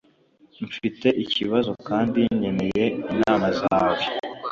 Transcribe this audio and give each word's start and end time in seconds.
Mfite 0.67 1.07
ikibazo 1.23 1.71
kandi 1.87 2.19
nkeneye 2.37 2.85
inama 3.13 3.47
zawe. 3.59 4.01